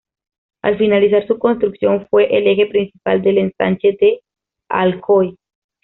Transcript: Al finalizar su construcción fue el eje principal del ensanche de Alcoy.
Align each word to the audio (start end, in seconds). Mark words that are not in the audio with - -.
Al 0.63 0.79
finalizar 0.79 1.27
su 1.27 1.37
construcción 1.37 2.07
fue 2.09 2.35
el 2.35 2.47
eje 2.47 2.65
principal 2.65 3.21
del 3.21 3.37
ensanche 3.37 3.95
de 4.01 4.21
Alcoy. 4.67 5.37